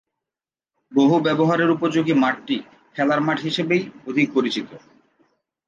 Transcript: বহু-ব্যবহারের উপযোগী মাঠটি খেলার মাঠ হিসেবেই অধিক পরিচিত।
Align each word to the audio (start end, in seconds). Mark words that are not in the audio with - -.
বহু-ব্যবহারের 0.91 1.69
উপযোগী 1.69 2.13
মাঠটি 2.13 2.57
খেলার 2.95 3.21
মাঠ 3.21 3.37
হিসেবেই 3.39 3.83
অধিক 4.07 4.27
পরিচিত। 4.33 4.69